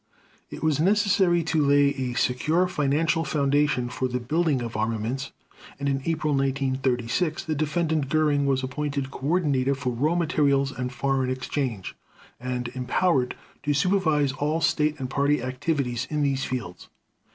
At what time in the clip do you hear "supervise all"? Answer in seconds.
13.75-14.59